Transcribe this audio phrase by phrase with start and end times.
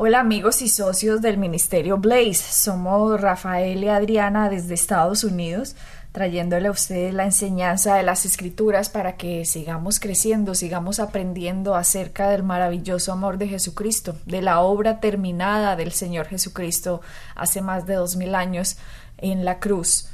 [0.00, 5.74] Hola amigos y socios del Ministerio Blaze, somos Rafael y Adriana desde Estados Unidos,
[6.12, 12.30] trayéndole a ustedes la enseñanza de las escrituras para que sigamos creciendo, sigamos aprendiendo acerca
[12.30, 17.00] del maravilloso amor de Jesucristo, de la obra terminada del Señor Jesucristo
[17.34, 18.76] hace más de dos mil años
[19.16, 20.10] en la cruz.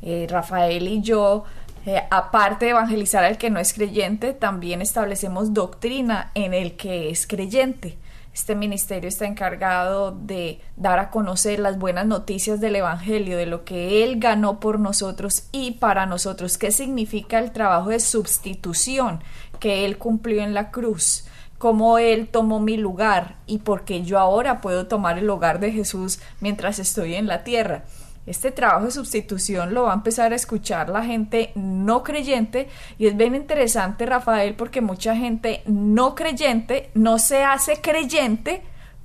[0.00, 1.44] Eh, Rafael y yo
[1.84, 7.10] eh, aparte de evangelizar al que no es creyente, también establecemos doctrina en el que
[7.10, 7.98] es creyente.
[8.36, 13.64] Este ministerio está encargado de dar a conocer las buenas noticias del Evangelio, de lo
[13.64, 19.24] que Él ganó por nosotros y para nosotros, qué significa el trabajo de sustitución
[19.58, 21.24] que Él cumplió en la cruz,
[21.56, 25.72] cómo Él tomó mi lugar y por qué yo ahora puedo tomar el lugar de
[25.72, 27.84] Jesús mientras estoy en la tierra.
[28.26, 33.06] Este trabajo de sustitución lo va a empezar a escuchar la gente no creyente y
[33.06, 38.62] es bien interesante, Rafael, porque mucha gente no creyente no se hace creyente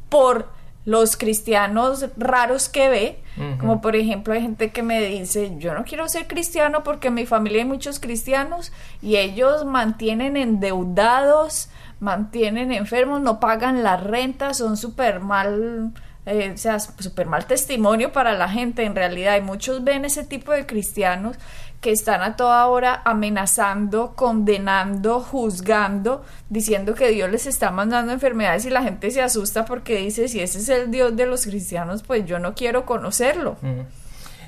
[0.10, 0.50] por
[0.84, 3.20] los cristianos raros que ve,
[3.60, 7.14] como por ejemplo hay gente que me dice, yo no quiero ser cristiano porque en
[7.14, 14.56] mi familia hay muchos cristianos y ellos mantienen endeudados, mantienen enfermos, no pagan la renta,
[14.56, 15.94] son súper mal
[16.26, 19.38] eh, o sea, súper mal testimonio para la gente en realidad.
[19.38, 21.38] Y muchos ven ese tipo de cristianos
[21.82, 28.66] que están a toda hora amenazando, condenando, juzgando, diciendo que Dios les está mandando enfermedades
[28.66, 32.04] y la gente se asusta porque dice, si ese es el Dios de los cristianos,
[32.04, 33.58] pues yo no quiero conocerlo.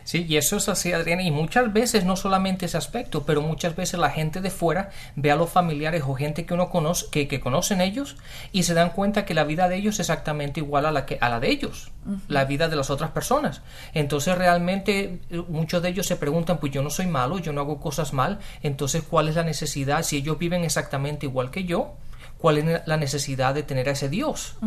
[0.03, 3.75] Sí, y eso es así, Adriana, y muchas veces no solamente ese aspecto, pero muchas
[3.75, 7.27] veces la gente de fuera ve a los familiares o gente que uno conoce, que,
[7.27, 8.17] que conocen ellos
[8.51, 11.17] y se dan cuenta que la vida de ellos es exactamente igual a la que
[11.21, 11.91] a la de ellos,
[12.27, 13.61] la vida de las otras personas.
[13.93, 17.61] Entonces realmente eh, muchos de ellos se preguntan, pues yo no soy malo, yo no
[17.61, 21.95] hago cosas mal, entonces ¿cuál es la necesidad si ellos viven exactamente igual que yo?
[22.43, 24.57] Cuál es la necesidad de tener a ese Dios.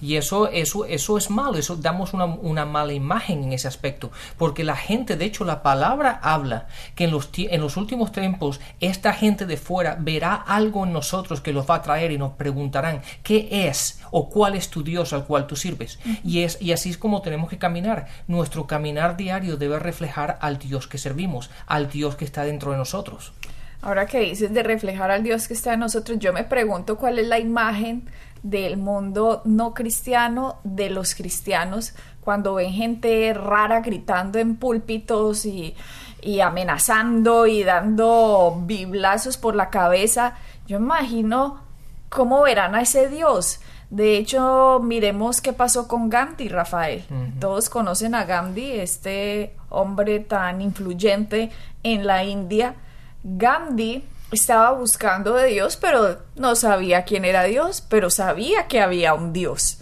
[0.00, 4.12] Y eso, eso, eso es malo, eso damos una, una, mala imagen en ese aspecto,
[4.38, 8.60] porque la gente, de hecho, la palabra habla que en los, en los últimos tiempos
[8.78, 12.34] esta gente de fuera verá algo en nosotros que los va a traer y nos
[12.34, 15.98] preguntarán qué es o cuál es tu Dios al cual tú sirves.
[16.22, 18.06] y, es, y así es como tenemos que caminar.
[18.28, 22.76] Nuestro caminar diario debe reflejar al Dios que servimos, al Dios que está dentro de
[22.76, 23.32] nosotros.
[23.84, 27.18] Ahora que dices de reflejar al Dios que está en nosotros, yo me pregunto cuál
[27.18, 28.08] es la imagen
[28.42, 35.76] del mundo no cristiano de los cristianos cuando ven gente rara gritando en púlpitos y,
[36.22, 40.38] y amenazando y dando biblazos por la cabeza.
[40.66, 41.60] Yo imagino
[42.08, 43.60] cómo verán a ese Dios.
[43.90, 47.04] De hecho, miremos qué pasó con Gandhi, Rafael.
[47.38, 51.50] Todos conocen a Gandhi, este hombre tan influyente
[51.82, 52.76] en la India
[53.26, 59.14] Gandhi estaba buscando de Dios, pero no sabía quién era Dios, pero sabía que había
[59.14, 59.78] un Dios.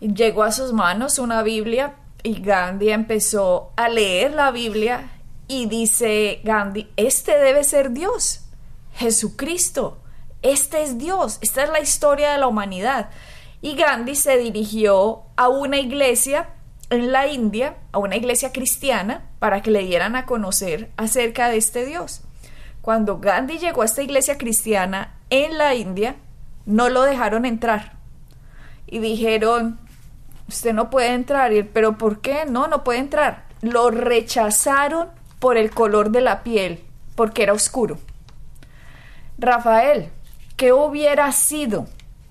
[0.00, 5.08] Llegó a sus manos una Biblia y Gandhi empezó a leer la Biblia
[5.46, 8.40] y dice Gandhi, este debe ser Dios,
[8.94, 9.98] Jesucristo,
[10.42, 13.10] este es Dios, esta es la historia de la humanidad.
[13.62, 16.50] Y Gandhi se dirigió a una iglesia
[16.90, 21.58] en la India, a una iglesia cristiana, para que le dieran a conocer acerca de
[21.58, 22.22] este Dios.
[22.84, 26.16] Cuando Gandhi llegó a esta iglesia cristiana en la India,
[26.66, 27.94] no lo dejaron entrar.
[28.86, 29.78] Y dijeron,
[30.48, 31.50] usted no puede entrar.
[31.72, 32.44] Pero ¿por qué?
[32.44, 33.46] No, no puede entrar.
[33.62, 35.08] Lo rechazaron
[35.38, 36.84] por el color de la piel,
[37.14, 37.96] porque era oscuro.
[39.38, 40.10] Rafael,
[40.58, 41.86] ¿qué hubiera sido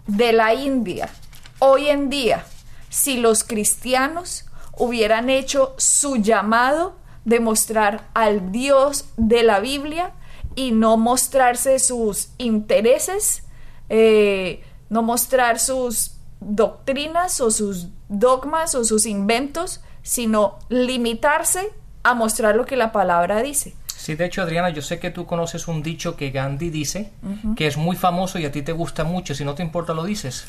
[0.06, 1.10] de la India
[1.58, 2.46] hoy en día
[2.90, 4.46] si los cristianos
[4.78, 6.96] hubieran hecho su llamado
[7.26, 10.14] de mostrar al Dios de la Biblia
[10.56, 13.44] y no mostrarse sus intereses,
[13.90, 21.72] eh, no mostrar sus doctrinas o sus dogmas o sus inventos, sino limitarse
[22.04, 23.76] a mostrar lo que la palabra dice.
[23.88, 27.12] Sí, de hecho, Adriana, yo sé que tú conoces un dicho que Gandhi dice,
[27.56, 30.04] que es muy famoso y a ti te gusta mucho, si no te importa lo
[30.04, 30.46] dices.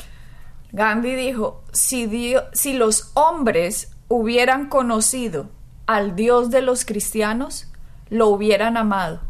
[0.73, 5.49] Gandhi dijo, si, si los hombres hubieran conocido
[5.87, 7.71] al Dios de los cristianos,
[8.09, 9.21] lo hubieran amado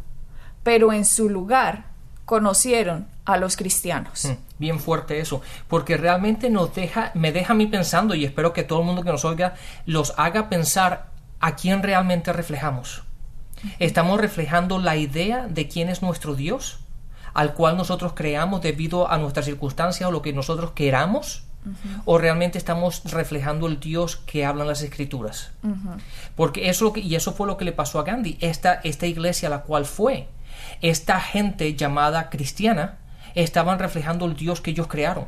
[0.66, 1.86] pero en su lugar
[2.26, 4.26] conocieron a los cristianos.
[4.26, 8.52] Mm, bien fuerte eso, porque realmente nos deja, me deja a mí pensando y espero
[8.52, 9.54] que todo el mundo que nos oiga
[9.86, 13.04] los haga pensar ¿a quién realmente reflejamos?
[13.78, 16.80] ¿Estamos reflejando la idea de quién es nuestro Dios,
[17.36, 21.44] al cual nosotros creamos debido a nuestras circunstancias o lo que nosotros queramos?
[22.06, 25.52] ¿O realmente estamos reflejando el Dios que hablan las escrituras?
[26.36, 28.40] Porque eso, y eso fue lo que le pasó a Gandhi.
[28.42, 30.28] Esta, esta iglesia a la cual fue,
[30.82, 32.98] esta gente llamada cristiana,
[33.36, 35.26] estaban reflejando el Dios que ellos crearon,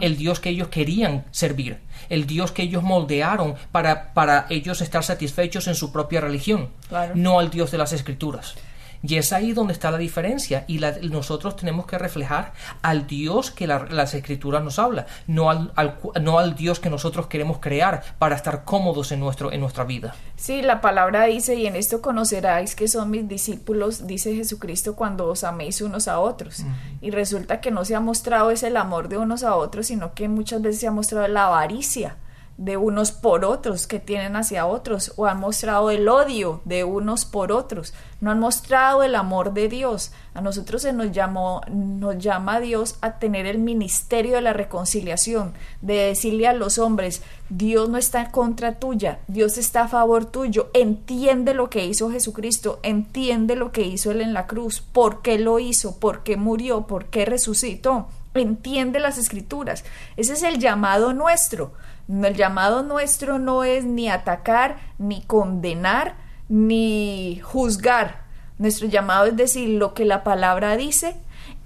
[0.00, 1.78] el Dios que ellos querían servir,
[2.08, 6.70] el Dios que ellos moldearon para, para ellos estar satisfechos en su propia religión,
[7.14, 8.54] no al Dios de las escrituras.
[9.02, 12.52] Y es ahí donde está la diferencia y nosotros tenemos que reflejar
[12.82, 15.72] al Dios que las escrituras nos habla, no al,
[16.20, 20.14] no al Dios que nosotros queremos crear para estar cómodos en, nuestro, en nuestra vida.
[20.36, 25.28] Sí, la palabra dice, y en esto conoceráis que son mis discípulos, dice Jesucristo, cuando
[25.28, 26.64] os améis unos a otros.
[27.00, 30.14] Y resulta que no se ha mostrado ese el amor de unos a otros, sino
[30.14, 32.16] que muchas veces se ha mostrado la avaricia
[32.60, 37.24] de unos por otros que tienen hacia otros o han mostrado el odio de unos
[37.24, 40.12] por otros, no han mostrado el amor de Dios.
[40.34, 45.54] A nosotros se nos llamó nos llama Dios a tener el ministerio de la reconciliación,
[45.80, 50.26] de decirle a los hombres, Dios no está en contra tuya, Dios está a favor
[50.26, 50.68] tuyo.
[50.74, 55.38] Entiende lo que hizo Jesucristo, entiende lo que hizo él en la cruz, por qué
[55.38, 58.08] lo hizo, por qué murió, por qué resucitó.
[58.34, 59.82] Entiende las escrituras.
[60.18, 61.72] Ese es el llamado nuestro.
[62.10, 66.16] El llamado nuestro no es ni atacar, ni condenar,
[66.48, 68.24] ni juzgar.
[68.58, 71.16] Nuestro llamado es decir lo que la palabra dice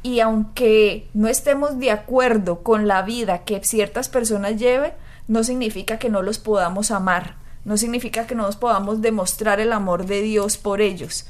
[0.03, 4.93] y aunque no estemos de acuerdo con la vida que ciertas personas lleven,
[5.29, 9.73] no significa que no los podamos amar, no significa que no nos podamos demostrar el
[9.73, 11.27] amor de Dios por ellos.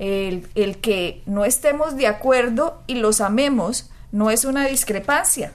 [0.00, 5.52] El, el que no estemos de acuerdo y los amemos no es una discrepancia,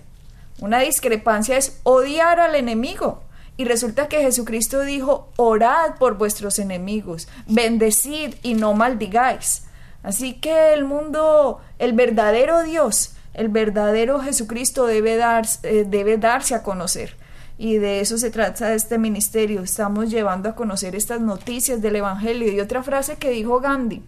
[0.60, 3.24] una discrepancia es odiar al enemigo.
[3.56, 9.64] Y resulta que Jesucristo dijo, orad por vuestros enemigos, bendecid y no maldigáis.
[10.02, 16.56] Así que el mundo, el verdadero Dios, el verdadero Jesucristo debe, dar, eh, debe darse
[16.56, 17.16] a conocer.
[17.58, 19.62] Y de eso se trata este ministerio.
[19.62, 22.52] Estamos llevando a conocer estas noticias del Evangelio.
[22.52, 24.04] Y otra frase que dijo Gandhi,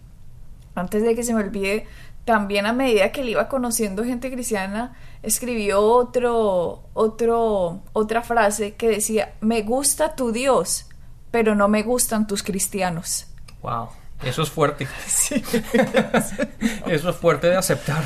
[0.74, 1.86] antes de que se me olvide,
[2.26, 8.88] también a medida que él iba conociendo gente cristiana, escribió otro, otro, otra frase que
[8.88, 10.86] decía, me gusta tu Dios,
[11.30, 13.28] pero no me gustan tus cristianos.
[13.62, 13.90] Wow,
[14.24, 14.88] eso es fuerte.
[16.86, 18.02] eso es fuerte de aceptar.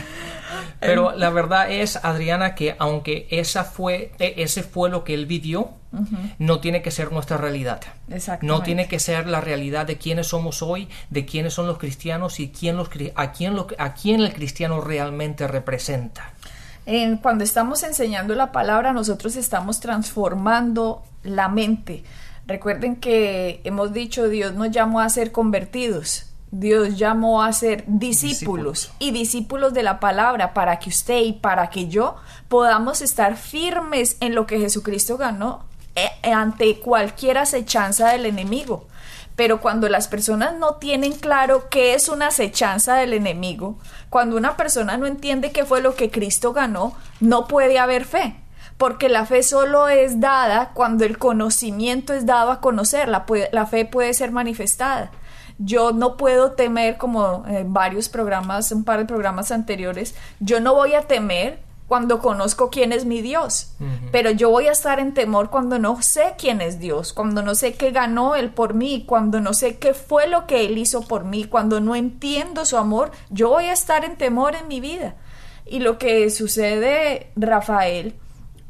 [0.81, 5.71] Pero la verdad es, Adriana, que aunque esa fue, ese fue lo que él vivió,
[6.39, 7.81] no tiene que ser nuestra realidad.
[8.43, 12.41] No tiene que ser la realidad de quiénes somos hoy, de quiénes son los cristianos
[12.41, 16.33] y quién los, a, quién lo, a quién el cristiano realmente representa.
[16.87, 22.05] En, cuando estamos enseñando la palabra, nosotros estamos transformando la mente.
[22.47, 26.30] Recuerden que hemos dicho, Dios nos llamó a ser convertidos.
[26.53, 31.71] Dios llamó a ser discípulos, y discípulos de la palabra para que usted y para
[31.71, 32.17] que yo
[32.49, 35.65] podamos estar firmes en lo que Jesucristo ganó
[35.95, 38.87] eh, ante cualquier acechanza del enemigo.
[39.37, 44.57] Pero cuando las personas no tienen claro qué es una acechanza del enemigo, cuando una
[44.57, 48.37] persona no entiende qué fue lo que Cristo ganó, no puede haber fe
[48.77, 53.67] porque la fe solo es dada cuando el conocimiento es dado a conocer, la, la
[53.67, 55.11] fe puede ser manifestada
[55.63, 60.75] yo no puedo temer como en varios programas, un par de programas anteriores, yo no
[60.75, 63.73] voy a temer cuando conozco quién es mi Dios,
[64.13, 67.57] pero yo voy a estar en temor cuando no sé quién es Dios, cuando no
[67.57, 71.03] sé qué ganó Él por mí, cuando no sé qué fue lo que Él hizo
[71.03, 74.81] por mí, cuando no entiendo su amor, yo voy a estar en temor en mi
[74.81, 75.17] vida.
[75.67, 78.15] Y lo que sucede, Rafael,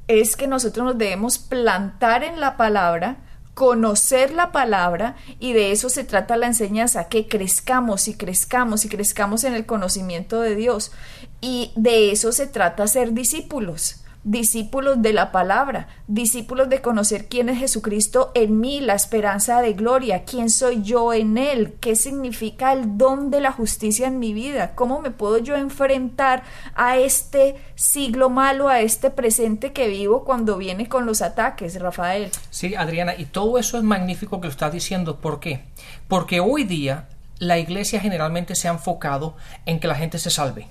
[0.08, 3.18] es que nosotros nos debemos plantar en la palabra,
[3.54, 8.88] conocer la palabra y de eso se trata la enseñanza, que crezcamos y crezcamos y
[8.88, 10.92] crezcamos en el conocimiento de Dios.
[11.40, 17.48] Y de eso se trata ser discípulos discípulos de la palabra, discípulos de conocer quién
[17.48, 22.72] es Jesucristo en mí, la esperanza de gloria, quién soy yo en Él, qué significa
[22.72, 26.42] el don de la justicia en mi vida, cómo me puedo yo enfrentar
[26.74, 32.30] a este siglo malo, a este presente que vivo cuando viene con los ataques, Rafael.
[32.50, 35.20] Sí, Adriana, y todo eso es magnífico que lo estás diciendo.
[35.20, 35.64] ¿Por qué?
[36.08, 37.08] Porque hoy día
[37.38, 39.34] la iglesia generalmente se ha enfocado
[39.64, 40.68] en que la gente se salve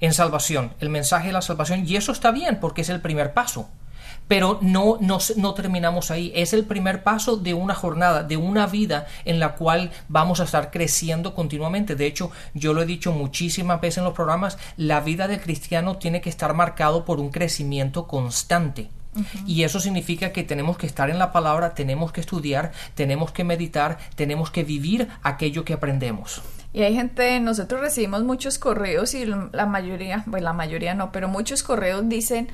[0.00, 3.34] en salvación, el mensaje de la salvación, y eso está bien porque es el primer
[3.34, 3.68] paso.
[4.28, 6.32] Pero no, no, no, terminamos ahí.
[6.34, 10.44] Es el primer paso de una jornada, de una vida en la cual vamos a
[10.44, 11.96] estar creciendo continuamente.
[11.96, 15.96] De hecho, yo lo he dicho muchísimas veces en los programas, la vida del cristiano
[15.96, 18.90] tiene que estar marcado por un crecimiento constante
[19.44, 23.44] Y eso significa que tenemos que estar en la palabra, tenemos que estudiar, tenemos que
[23.44, 26.40] meditar, tenemos que vivir aquello que aprendemos.
[26.72, 31.28] Y hay gente, nosotros recibimos muchos correos y la mayoría, pues la mayoría no, pero
[31.28, 32.48] muchos correos dicen,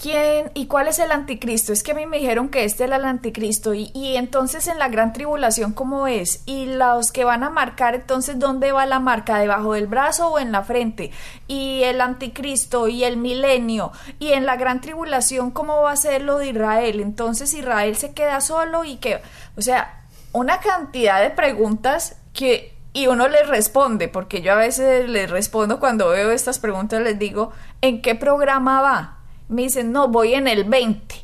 [0.00, 1.74] ¿Quién y cuál es el anticristo?
[1.74, 4.78] Es que a mí me dijeron que este era el anticristo y, y, entonces en
[4.78, 8.98] la gran tribulación cómo es y los que van a marcar entonces dónde va la
[8.98, 11.10] marca debajo del brazo o en la frente
[11.48, 16.22] y el anticristo y el milenio y en la gran tribulación cómo va a ser
[16.22, 19.20] lo de Israel entonces Israel se queda solo y que
[19.58, 25.08] o sea una cantidad de preguntas que y uno les responde porque yo a veces
[25.08, 29.20] les respondo cuando veo estas preguntas les digo ¿en qué programa va?
[29.50, 31.14] me dicen, no, voy en el 20.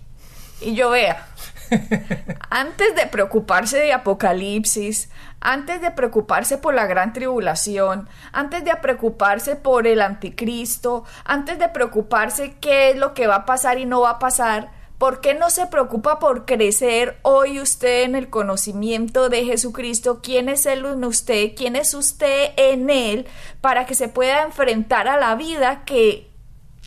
[0.60, 1.26] Y yo vea,
[2.50, 9.54] antes de preocuparse de Apocalipsis, antes de preocuparse por la gran tribulación, antes de preocuparse
[9.54, 14.00] por el anticristo, antes de preocuparse qué es lo que va a pasar y no
[14.00, 19.28] va a pasar, ¿por qué no se preocupa por crecer hoy usted en el conocimiento
[19.28, 20.20] de Jesucristo?
[20.22, 21.52] ¿Quién es Él en usted?
[21.56, 23.26] ¿Quién es usted en Él?
[23.60, 26.30] Para que se pueda enfrentar a la vida que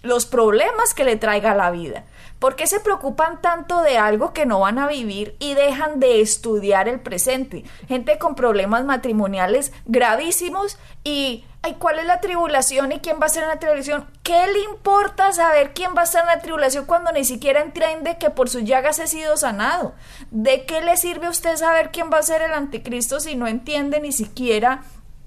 [0.01, 2.05] los problemas que le traiga la vida.
[2.39, 6.21] ¿Por qué se preocupan tanto de algo que no van a vivir y dejan de
[6.21, 7.65] estudiar el presente?
[7.87, 13.29] Gente con problemas matrimoniales gravísimos y ay, ¿cuál es la tribulación y quién va a
[13.29, 14.07] ser en la tribulación?
[14.23, 18.17] ¿Qué le importa saber quién va a estar en la tribulación cuando ni siquiera entiende
[18.17, 19.93] que por sus llagas he sido sanado?
[20.31, 23.47] ¿De qué le sirve a usted saber quién va a ser el anticristo si no
[23.47, 24.83] entiende ni siquiera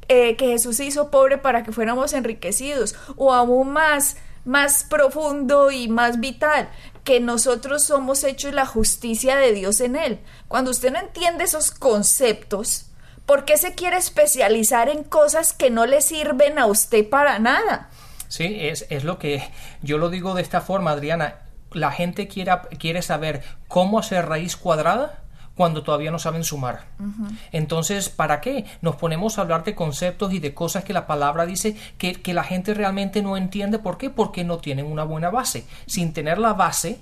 [0.09, 2.95] eh, que Jesús se hizo pobre para que fuéramos enriquecidos?
[3.17, 6.69] O aún más más profundo y más vital,
[7.05, 10.19] que nosotros somos hechos la justicia de Dios en Él.
[10.49, 12.87] Cuando usted no entiende esos conceptos,
[13.33, 17.89] ¿por qué se quiere especializar en cosas que no le sirven a usted para nada?
[18.29, 19.43] Sí, es, es lo que
[19.81, 21.37] yo lo digo de esta forma, Adriana.
[21.71, 25.23] La gente quiere, quiere saber cómo hacer raíz cuadrada
[25.57, 26.85] cuando todavía no saben sumar.
[27.53, 28.67] Entonces, ¿para qué?
[28.83, 32.35] Nos ponemos a hablar de conceptos y de cosas que la palabra dice que, que
[32.35, 33.79] la gente realmente no entiende.
[33.79, 34.11] ¿Por qué?
[34.11, 35.65] Porque no tienen una buena base.
[35.87, 37.01] Sin tener la base,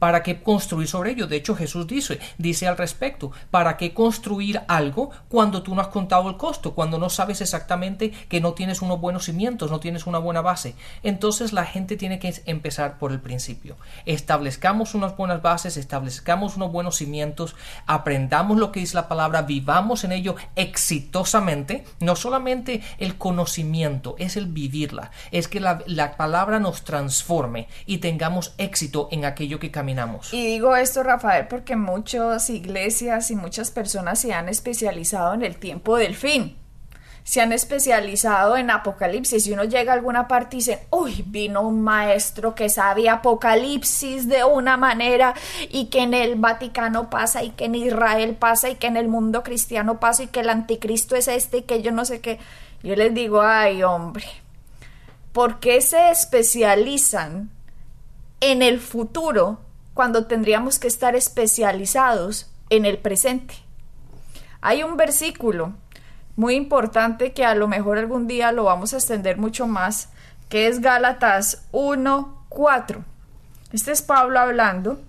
[0.00, 1.26] ¿Para qué construir sobre ello?
[1.26, 5.88] De hecho, Jesús dice, dice al respecto, ¿para qué construir algo cuando tú no has
[5.88, 10.06] contado el costo, cuando no sabes exactamente que no tienes unos buenos cimientos, no tienes
[10.06, 10.74] una buena base?
[11.02, 13.76] Entonces la gente tiene que empezar por el principio.
[14.06, 17.54] Establezcamos unas buenas bases, establezcamos unos buenos cimientos,
[17.86, 21.84] aprendamos lo que dice la palabra, vivamos en ello exitosamente.
[22.00, 27.98] No solamente el conocimiento, es el vivirla, es que la, la palabra nos transforme y
[27.98, 29.89] tengamos éxito en aquello que caminamos
[30.32, 35.56] y digo esto, Rafael, porque muchas iglesias y muchas personas se han especializado en el
[35.56, 36.56] tiempo del fin.
[37.24, 39.46] Se han especializado en Apocalipsis.
[39.46, 44.28] Y uno llega a alguna parte y dice, uy, vino un maestro que sabe Apocalipsis
[44.28, 45.34] de una manera
[45.70, 49.08] y que en el Vaticano pasa y que en Israel pasa y que en el
[49.08, 52.38] mundo cristiano pasa y que el anticristo es este y que yo no sé qué.
[52.82, 54.24] Yo les digo, ay, hombre,
[55.32, 57.50] ¿por qué se especializan
[58.40, 59.60] en el futuro
[59.94, 63.54] cuando tendríamos que estar especializados en el presente.
[64.60, 65.74] Hay un versículo
[66.36, 70.08] muy importante que a lo mejor algún día lo vamos a extender mucho más,
[70.48, 73.04] que es Gálatas 1:4.
[73.72, 75.00] Este es Pablo hablando.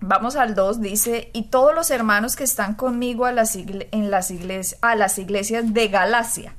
[0.00, 4.30] Vamos al 2, dice, y todos los hermanos que están conmigo a las, en las
[4.30, 6.54] iglesias, a las iglesias de Galacia,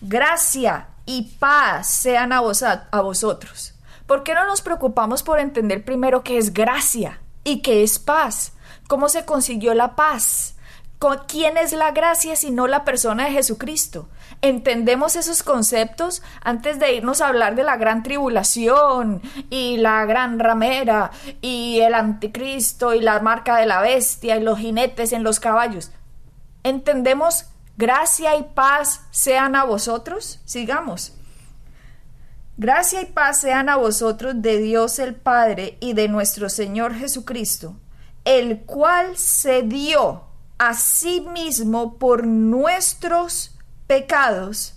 [0.00, 3.74] gracia y paz sean a, a vosotros
[4.08, 8.54] ¿Por qué no nos preocupamos por entender primero qué es gracia y qué es paz?
[8.88, 10.56] ¿Cómo se consiguió la paz?
[11.26, 14.08] ¿Quién es la gracia si no la persona de Jesucristo?
[14.40, 20.38] ¿Entendemos esos conceptos antes de irnos a hablar de la gran tribulación y la gran
[20.38, 21.10] ramera
[21.42, 25.90] y el anticristo y la marca de la bestia y los jinetes en los caballos?
[26.62, 27.44] ¿Entendemos
[27.76, 30.40] gracia y paz sean a vosotros?
[30.46, 31.17] Sigamos.
[32.60, 37.76] Gracia y paz sean a vosotros de Dios el Padre y de nuestro Señor Jesucristo,
[38.24, 40.24] el cual se dio
[40.58, 44.74] a sí mismo por nuestros pecados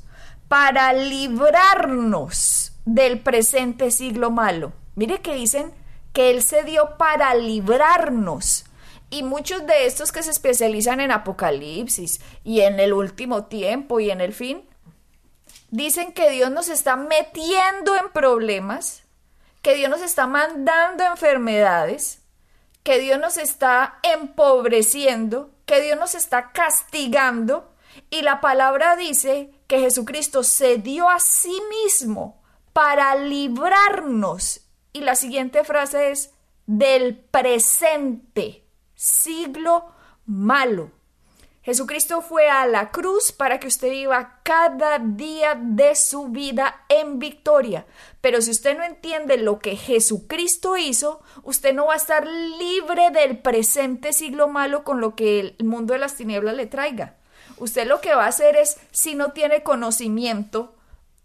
[0.47, 4.73] para librarnos del presente siglo malo.
[4.93, 5.73] Mire que dicen
[6.13, 8.65] que Él se dio para librarnos.
[9.09, 14.11] Y muchos de estos que se especializan en Apocalipsis y en el último tiempo y
[14.11, 14.69] en el fin,
[15.71, 19.03] dicen que Dios nos está metiendo en problemas,
[19.61, 22.21] que Dios nos está mandando enfermedades,
[22.83, 27.73] que Dios nos está empobreciendo, que Dios nos está castigando.
[28.09, 32.41] Y la palabra dice que Jesucristo se dio a sí mismo
[32.73, 34.61] para librarnos.
[34.93, 36.31] Y la siguiente frase es
[36.65, 39.93] del presente siglo
[40.25, 40.91] malo.
[41.63, 47.19] Jesucristo fue a la cruz para que usted viva cada día de su vida en
[47.19, 47.85] victoria.
[48.19, 53.11] Pero si usted no entiende lo que Jesucristo hizo, usted no va a estar libre
[53.11, 57.17] del presente siglo malo con lo que el mundo de las tinieblas le traiga.
[57.57, 60.73] Usted lo que va a hacer es, si no tiene conocimiento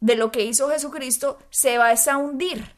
[0.00, 2.75] de lo que hizo Jesucristo, se va a hundir.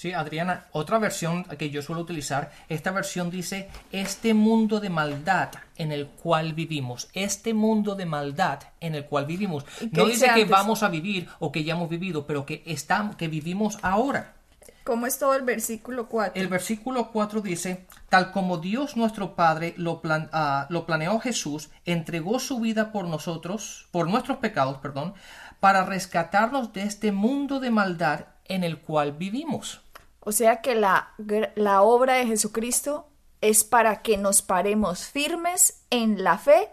[0.00, 5.50] Sí, Adriana, otra versión que yo suelo utilizar, esta versión dice, este mundo de maldad
[5.76, 9.66] en el cual vivimos, este mundo de maldad en el cual vivimos.
[9.92, 13.28] No dice, que vamos a vivir o que ya hemos vivido, pero que, estamos, que
[13.28, 14.36] vivimos ahora.
[14.84, 16.40] ¿Cómo es todo el versículo 4?
[16.40, 20.00] El versículo 4 dice, tal como Dios nuestro Padre lo,
[20.32, 25.12] ah, lo planeó Jesús, entregó su vida por nosotros, por nuestros pecados, perdón,
[25.60, 29.82] para rescatarnos de este mundo de maldad en el cual vivimos.
[30.20, 31.14] O sea que la,
[31.54, 33.08] la obra de Jesucristo
[33.40, 36.68] es para que nos paremos firmes en la fe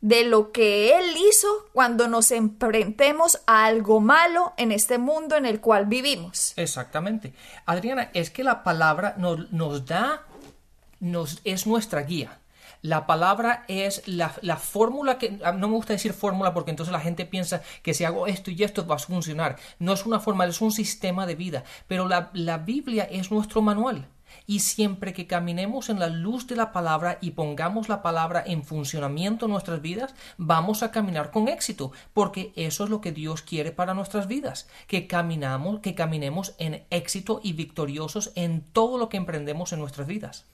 [0.00, 5.46] de lo que Él hizo cuando nos enfrentemos a algo malo en este mundo en
[5.46, 6.52] el cual vivimos.
[6.56, 7.32] Exactamente.
[7.66, 10.22] Adriana, es que la palabra nos, nos da,
[10.98, 12.38] nos, es nuestra guía.
[12.82, 15.38] La palabra es la, fórmula que...
[15.44, 18.50] Ah, no me gusta decir fórmula porque entonces la gente piensa que si hago esto
[18.50, 19.56] y esto va a funcionar.
[19.78, 21.62] No es una fórmula, es un sistema de vida.
[21.86, 24.08] Pero la, la Biblia es nuestro manual.
[24.46, 28.64] Y siempre que caminemos en la luz de la palabra y pongamos la palabra en
[28.64, 33.42] funcionamiento en nuestras vidas, vamos a caminar con éxito, porque eso es lo que Dios
[33.42, 39.08] quiere para nuestras vidas, que caminamos, que caminemos en éxito y victoriosos en todo lo
[39.08, 40.46] que emprendemos en nuestras vidas.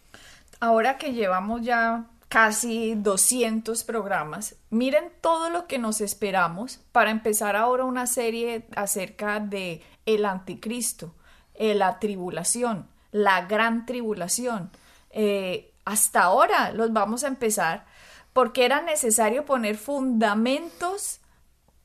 [0.60, 4.56] Ahora que llevamos ya casi 200 programas.
[4.70, 11.14] Miren todo lo que nos esperamos para empezar ahora una serie acerca de el anticristo,
[11.54, 14.70] eh, la tribulación, la gran tribulación.
[15.10, 17.86] Eh, hasta ahora los vamos a empezar
[18.34, 21.20] porque era necesario poner fundamentos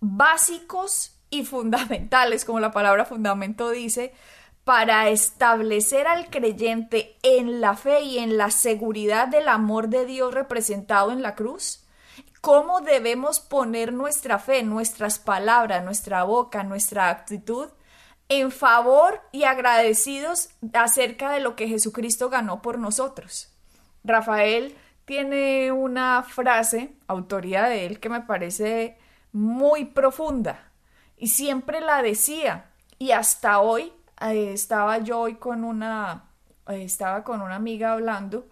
[0.01, 4.13] básicos y fundamentales, como la palabra fundamento dice,
[4.63, 10.33] para establecer al creyente en la fe y en la seguridad del amor de Dios
[10.33, 11.83] representado en la cruz?
[12.41, 17.69] ¿Cómo debemos poner nuestra fe, nuestras palabras, nuestra boca, nuestra actitud
[18.29, 23.49] en favor y agradecidos acerca de lo que Jesucristo ganó por nosotros?
[24.03, 28.97] Rafael tiene una frase, autoría de él, que me parece
[29.31, 30.71] muy profunda
[31.17, 33.91] y siempre la decía y hasta hoy
[34.31, 36.29] estaba yo hoy con una,
[36.67, 38.47] estaba con una amiga hablando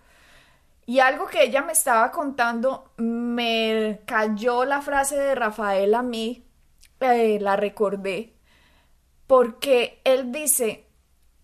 [0.85, 6.43] y algo que ella me estaba contando, me cayó la frase de Rafael a mí,
[6.99, 8.35] eh, la recordé,
[9.25, 10.87] porque él dice,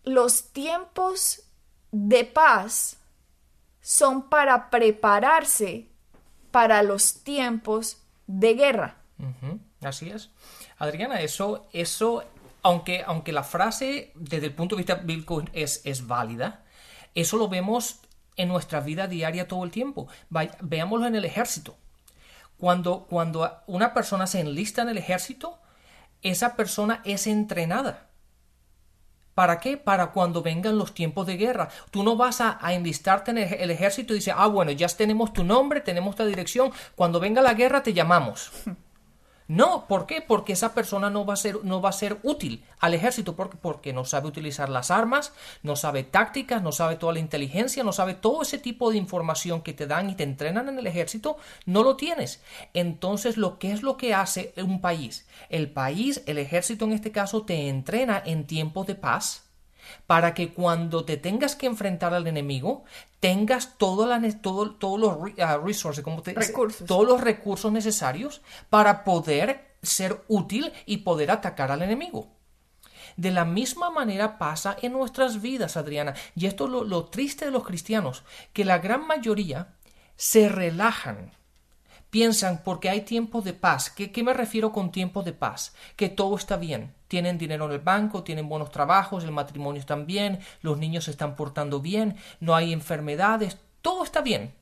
[0.03, 1.43] los tiempos
[1.91, 2.97] de paz
[3.79, 5.87] son para prepararse
[6.51, 8.97] para los tiempos de guerra.
[9.81, 10.29] Así es.
[10.77, 12.23] Adriana, eso, eso
[12.67, 16.65] aunque, aunque la frase desde el punto de vista bíblico es, es válida,
[17.15, 18.01] eso lo vemos
[18.35, 20.09] en nuestra vida diaria todo el tiempo.
[20.29, 21.77] veámoslo en el ejército.
[22.57, 25.59] Cuando, cuando una persona se enlista en el ejército,
[26.21, 28.09] esa persona es entrenada.
[29.33, 29.77] ¿Para qué?
[29.77, 31.69] Para cuando vengan los tiempos de guerra.
[31.89, 35.45] Tú no vas a, enlistarte en el, ejército y dices, ah, bueno, ya tenemos tu
[35.45, 38.51] nombre, tenemos tu dirección, cuando venga la guerra te llamamos.
[39.47, 40.21] No, ¿por qué?
[40.21, 43.57] Porque esa persona no va a ser, no va a ser útil al ejército porque,
[43.57, 45.33] porque no sabe utilizar las armas,
[45.63, 49.61] no sabe tácticas, no sabe toda la inteligencia, no sabe todo ese tipo de información
[49.61, 52.43] que te dan y te entrenan en el ejército, no lo tienes.
[52.73, 55.25] Entonces, lo que es lo que hace un país?
[55.49, 59.46] El país, el ejército en este caso, te entrena en tiempos de paz
[60.05, 62.83] para que cuando te tengas que enfrentar al enemigo,
[63.19, 66.03] tengas todos los ah, resources,
[66.85, 72.29] todos los recursos necesarios para poder ser útil y poder atacar al enemigo.
[73.15, 76.13] De la misma manera pasa en nuestras vidas, Adriana.
[76.35, 78.23] Y esto es lo triste de los cristianos,
[78.53, 79.75] que la gran mayoría
[80.15, 81.31] se relajan
[82.09, 83.89] piensan porque hay tiempo de paz.
[83.89, 85.73] ¿Qué, ¿Qué, me refiero con tiempo de paz?
[85.95, 86.93] Que todo está bien.
[87.07, 91.11] Tienen dinero en el banco, tienen buenos trabajos, el matrimonio está bien, los niños se
[91.11, 94.53] están portando bien, no hay enfermedades, todo está bien.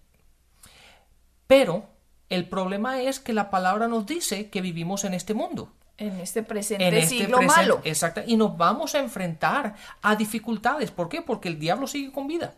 [1.47, 1.85] Pero
[2.29, 5.71] el problema es que la palabra nos dice que vivimos en este mundo.
[5.97, 7.81] En este presente en este siglo malo.
[7.83, 8.21] Exacto.
[8.25, 10.91] Y nos vamos a enfrentar a dificultades.
[10.91, 11.21] ¿Por qué?
[11.21, 12.53] Porque el diablo sigue con vida.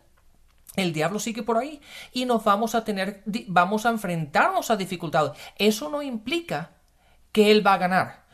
[0.76, 1.82] El diablo sigue por ahí
[2.13, 5.32] y nos vamos a tener, vamos a enfrentarnos a dificultades.
[5.58, 6.71] Eso no implica
[7.32, 8.27] que él va a ganar.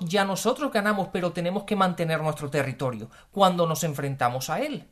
[0.00, 4.88] Ya nosotros ganamos, pero tenemos que mantener nuestro territorio cuando nos enfrentamos a él.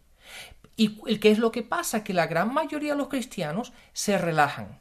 [0.76, 2.02] ¿Y qué es lo que pasa?
[2.02, 4.80] Que la gran mayoría de los cristianos se relajan,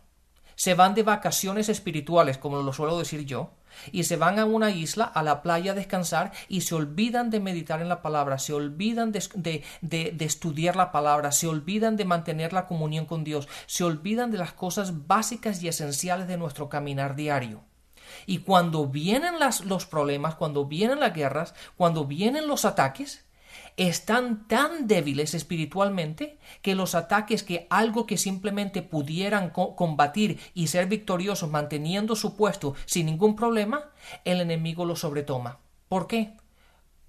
[0.56, 3.52] se van de vacaciones espirituales, como lo suelo decir yo,
[3.92, 7.40] y se van a una isla, a la playa a descansar y se olvidan de
[7.40, 12.54] meditar en la palabra, se olvidan de, de, estudiar la palabra, se olvidan de mantener
[12.54, 17.16] la comunión con Dios, se olvidan de las cosas básicas y esenciales de nuestro caminar
[17.16, 17.64] diario.
[18.26, 23.26] Y cuando vienen los problemas, cuando vienen las guerras, cuando vienen los ataques,
[23.78, 30.88] están tan débiles espiritualmente que los ataques que algo que simplemente pudieran combatir y ser
[30.88, 33.86] victoriosos manteniendo su puesto sin ningún problema,
[34.26, 35.60] el enemigo lo sobretoma.
[35.88, 36.34] ¿Por qué?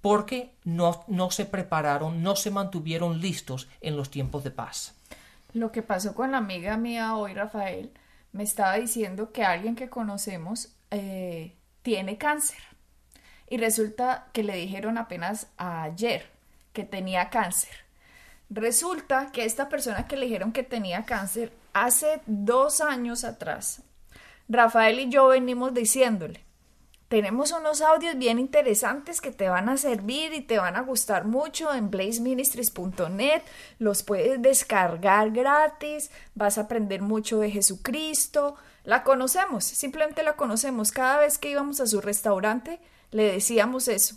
[0.01, 4.95] Porque no, no se prepararon, no se mantuvieron listos en los tiempos de paz.
[5.53, 7.91] Lo que pasó con la amiga mía hoy, Rafael,
[8.31, 12.59] me estaba diciendo que alguien que conocemos eh, tiene cáncer.
[13.49, 16.29] Y resulta que le dijeron apenas ayer
[16.71, 17.83] que tenía cáncer.
[18.49, 23.81] Resulta que esta persona que le dijeron que tenía cáncer hace dos años atrás,
[24.47, 26.43] Rafael y yo venimos diciéndole,
[27.13, 31.25] tenemos unos audios bien interesantes que te van a servir y te van a gustar
[31.25, 33.43] mucho en blazeministries.net.
[33.77, 38.55] Los puedes descargar gratis, vas a aprender mucho de Jesucristo.
[38.83, 40.91] La conocemos, simplemente la conocemos.
[40.91, 42.79] Cada vez que íbamos a su restaurante
[43.11, 44.15] le decíamos eso.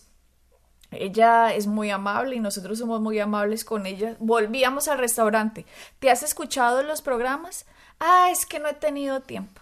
[0.91, 4.17] Ella es muy amable y nosotros somos muy amables con ella.
[4.21, 5.67] Volvíamos al restaurante.
[5.99, 7.67] ¿Te has escuchado los programas?
[8.01, 9.61] Ah, es que no he tenido tiempo.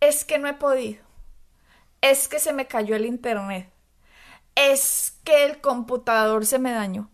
[0.00, 1.09] Es que no he podido.
[2.00, 3.70] Es que se me cayó el internet.
[4.54, 7.10] Es que el computador se me dañó.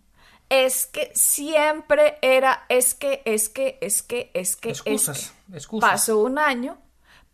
[0.49, 5.79] Es que siempre era, es que, es que, es que, es que, excusas, es que.
[5.81, 6.79] Pasó un año,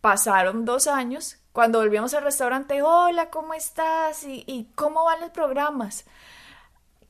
[0.01, 4.23] pasaron dos años, cuando volvíamos al restaurante, hola, ¿cómo estás?
[4.23, 6.05] ¿Y, cómo van los programas?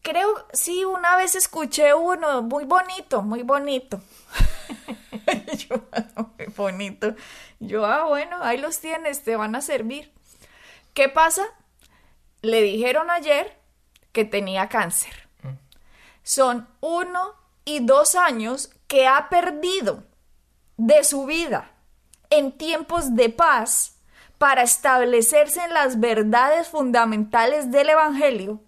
[0.02, 4.02] Creo, sí, una vez escuché uno, muy bonito, muy bonito.
[5.70, 5.78] yo,
[6.38, 7.16] muy bonito.
[7.62, 10.12] Yo, ah, bueno, ahí los tienes, te van a servir.
[10.94, 11.44] ¿Qué pasa?
[12.42, 13.58] Le dijeron ayer
[14.12, 15.28] que tenía cáncer.
[15.42, 15.50] Mm.
[16.22, 17.34] Son uno
[17.66, 20.04] y dos años que ha perdido
[20.78, 21.72] de su vida
[22.30, 23.98] en tiempos de paz
[24.38, 28.62] para establecerse en las verdades fundamentales del Evangelio,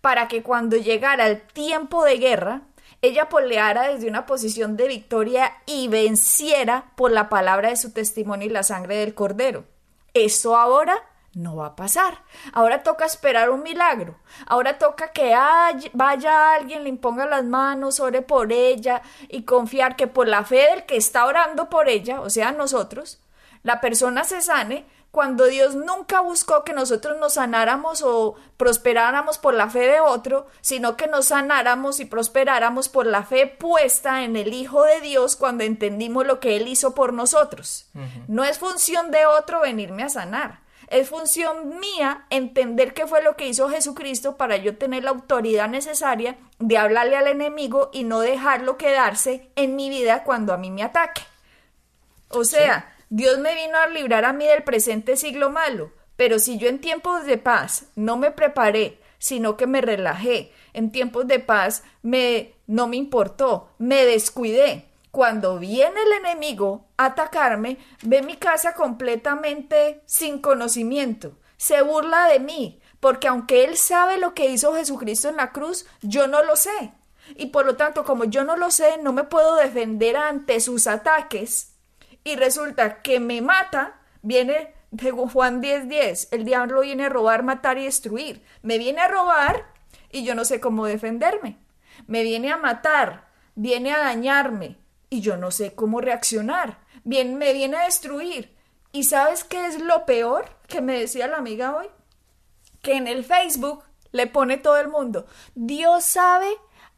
[0.00, 2.62] para que cuando llegara el tiempo de guerra,
[3.00, 8.46] ella poleara desde una posición de victoria y venciera por la palabra de su testimonio
[8.46, 9.64] y la sangre del Cordero.
[10.14, 11.02] Eso ahora
[11.34, 12.22] no va a pasar.
[12.52, 14.16] Ahora toca esperar un milagro.
[14.46, 15.34] Ahora toca que
[15.92, 20.68] vaya alguien, le imponga las manos, ore por ella y confiar que por la fe
[20.70, 23.20] del que está orando por ella, o sea, nosotros,
[23.62, 29.52] la persona se sane cuando Dios nunca buscó que nosotros nos sanáramos o prosperáramos por
[29.52, 34.36] la fe de otro, sino que nos sanáramos y prosperáramos por la fe puesta en
[34.36, 37.90] el Hijo de Dios cuando entendimos lo que Él hizo por nosotros.
[38.26, 40.60] No es función de otro venirme a sanar.
[40.88, 45.68] Es función mía entender qué fue lo que hizo Jesucristo para yo tener la autoridad
[45.68, 50.70] necesaria de hablarle al enemigo y no dejarlo quedarse en mi vida cuando a mí
[50.70, 51.22] me ataque.
[52.28, 56.58] O sea, Dios me vino a librar a mí del presente siglo malo, pero si
[56.58, 61.38] yo en tiempos de paz no me preparé, sino que me relajé, en tiempos de
[61.38, 64.86] paz me no me importó, me descuidé.
[65.12, 72.40] Cuando viene el enemigo a atacarme, ve mi casa completamente sin conocimiento, se burla de
[72.40, 76.56] mí, porque aunque él sabe lo que hizo Jesucristo en la cruz, yo no lo
[76.56, 76.94] sé.
[77.36, 80.86] Y por lo tanto, como yo no lo sé, no me puedo defender ante sus
[80.86, 81.74] ataques
[82.24, 84.72] y resulta que me mata, viene
[85.30, 88.42] Juan 10:10, 10, el diablo viene a robar, matar y destruir.
[88.62, 89.66] Me viene a robar
[90.10, 91.58] y yo no sé cómo defenderme.
[92.06, 94.81] Me viene a matar, viene a dañarme
[95.12, 96.78] y yo no sé cómo reaccionar.
[97.04, 98.56] Bien, me viene a destruir.
[98.92, 101.86] ¿Y sabes qué es lo peor que me decía la amiga hoy?
[102.80, 105.26] Que en el Facebook le pone todo el mundo.
[105.54, 106.48] Dios sabe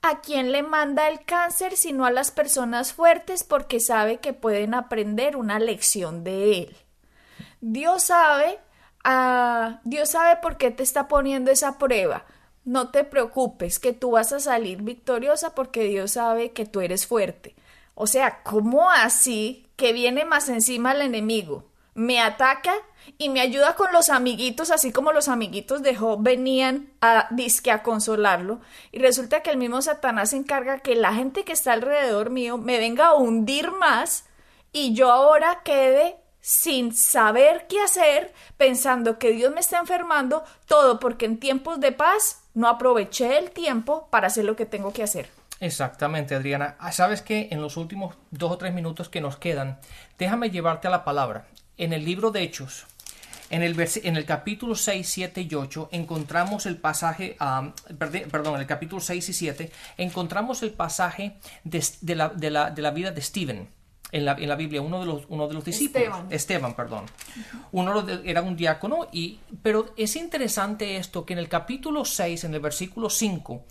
[0.00, 4.74] a quién le manda el cáncer, sino a las personas fuertes porque sabe que pueden
[4.74, 6.76] aprender una lección de él.
[7.60, 8.60] Dios sabe,
[9.02, 12.26] ah, Dios sabe por qué te está poniendo esa prueba.
[12.64, 17.08] No te preocupes, que tú vas a salir victoriosa porque Dios sabe que tú eres
[17.08, 17.56] fuerte.
[17.94, 21.64] O sea, ¿cómo así que viene más encima el enemigo?
[21.94, 22.74] Me ataca
[23.18, 27.70] y me ayuda con los amiguitos, así como los amiguitos de Job venían a disque
[27.70, 28.60] a consolarlo.
[28.90, 32.58] Y resulta que el mismo Satanás se encarga que la gente que está alrededor mío
[32.58, 34.24] me venga a hundir más
[34.72, 41.00] y yo ahora quede sin saber qué hacer, pensando que Dios me está enfermando, todo
[41.00, 45.02] porque en tiempos de paz no aproveché el tiempo para hacer lo que tengo que
[45.02, 45.30] hacer.
[45.64, 46.76] Exactamente, Adriana.
[46.78, 49.78] Ah, Sabes que en los últimos dos o tres minutos que nos quedan,
[50.18, 51.46] déjame llevarte a la palabra.
[51.78, 52.86] En el libro de Hechos,
[53.50, 57.36] en el, en el capítulo 6, 7 y 8 encontramos el pasaje,
[57.98, 62.50] perde- perdón, en el capítulo 6 y 7 encontramos el pasaje de, de la, de
[62.50, 63.68] la- de la vida de Stephen
[64.12, 66.04] en la, en la Biblia, uno de los, uno de los discípulos.
[66.06, 66.26] Esteban.
[66.30, 67.04] Esteban, perdón.
[67.72, 72.44] Uno de- era un diácono, y, pero es interesante esto que en el capítulo 6,
[72.44, 73.64] en el versículo 5,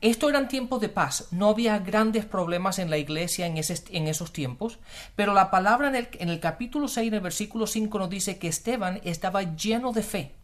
[0.00, 4.78] esto eran tiempos de paz, no había grandes problemas en la iglesia en, esos tiempos,
[5.16, 8.38] pero la palabra en el, en el capítulo 6, en el versículo 5, nos dice
[8.38, 10.34] que Esteban estaba lleno de fe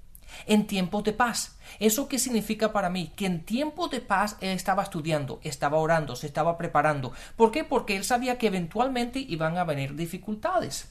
[0.47, 1.57] en tiempos de paz.
[1.79, 3.13] ¿Eso qué significa para mí?
[3.17, 7.13] Que en tiempos de paz él estaba estudiando, estaba orando, se estaba preparando.
[7.37, 7.65] ¿Por qué?
[7.65, 10.89] Porque él sabía que eventualmente iban a venir dificultades.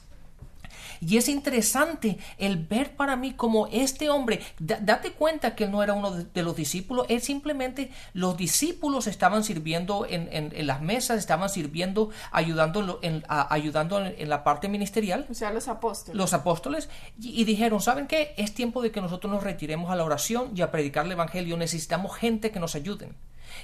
[1.00, 5.70] Y es interesante el ver para mí como este hombre, da- date cuenta que él
[5.70, 10.52] no era uno de, de los discípulos, él simplemente, los discípulos estaban sirviendo en, en-
[10.54, 15.34] en las mesas, estaban sirviendo, ayudando, en, a- ayudando en- en la parte ministerial O
[15.34, 16.16] sea, los apóstoles.
[16.16, 16.88] los apóstoles
[17.20, 18.34] y, y dijeron, ¿saben qué?
[18.36, 21.56] Es tiempo de que nosotros nos retiremos a la oración y a predicar el Evangelio.
[21.56, 23.14] Necesitamos gente que nos ayuden.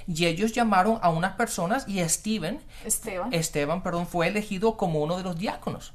[0.07, 3.33] Y ellos llamaron a unas personas y Steven, Esteban.
[3.33, 5.93] Esteban, perdón, fue elegido como uno de los diáconos.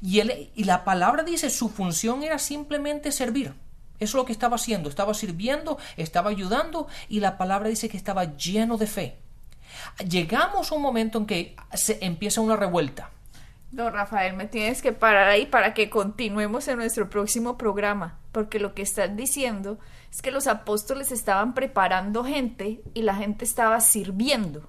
[0.00, 3.54] y, él, y la palabra dice, su función era simplemente servir.
[3.98, 4.88] Eso es lo que estaba haciendo.
[4.88, 9.18] Estaba sirviendo, estaba ayudando y la palabra dice que estaba lleno de fe.
[10.08, 13.10] Llegamos a un momento en que se empieza una revuelta.
[13.70, 18.58] No, Rafael, me tienes que parar ahí para que continuemos en nuestro próximo programa, porque
[18.58, 19.78] lo que estás diciendo
[20.10, 24.68] es que los apóstoles estaban preparando gente y la gente estaba sirviendo.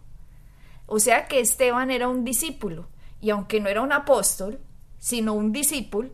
[0.85, 2.89] O sea que Esteban era un discípulo,
[3.21, 4.59] y aunque no era un apóstol,
[4.99, 6.09] sino un discípulo,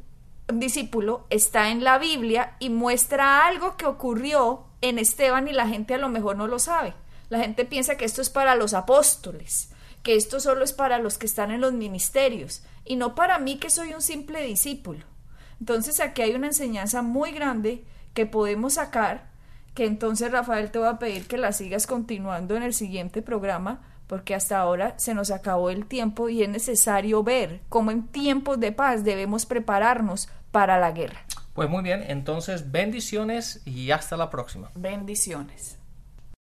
[0.47, 5.67] un discípulo está en la Biblia y muestra algo que ocurrió en Esteban y la
[5.67, 6.93] gente a lo mejor no lo sabe.
[7.29, 9.69] La gente piensa que esto es para los apóstoles,
[10.01, 13.57] que esto solo es para los que están en los ministerios y no para mí
[13.57, 15.05] que soy un simple discípulo.
[15.59, 19.29] Entonces aquí hay una enseñanza muy grande que podemos sacar,
[19.73, 23.81] que entonces Rafael te va a pedir que la sigas continuando en el siguiente programa,
[24.07, 28.59] porque hasta ahora se nos acabó el tiempo y es necesario ver cómo en tiempos
[28.59, 31.21] de paz debemos prepararnos para la guerra.
[31.53, 34.71] Pues muy bien, entonces bendiciones y hasta la próxima.
[34.75, 35.78] Bendiciones.